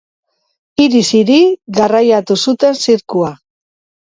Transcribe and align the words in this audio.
Hiriz 0.83 1.03
hiri 1.19 1.35
garraitu 1.81 2.39
zuten 2.47 2.81
zirkua. 2.89 3.31